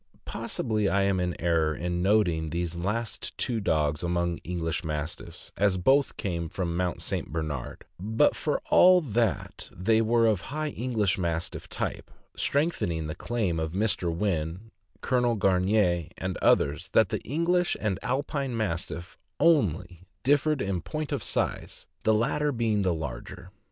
[0.25, 5.77] Possibly I am in error in noting these last two dogs among English Mastiffs, as
[5.77, 7.31] both came from Mount St.
[7.31, 13.59] Bernard; but, for all that, they were of high English Mastiff type, strengthening the claim
[13.59, 14.11] of Mr.
[14.11, 21.11] Wynn, Colonel Gamier, and others, that the English and Alpine Mastiff only differed in point
[21.11, 23.51] of size, the latter being the larger.